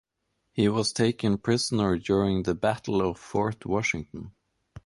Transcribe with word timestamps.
He 0.51 0.67
was 0.67 0.93
taken 0.93 1.37
prisoner 1.37 1.95
during 1.99 2.41
the 2.41 2.55
Battle 2.55 3.07
of 3.07 3.19
Fort 3.19 3.67
Washington. 3.67 4.31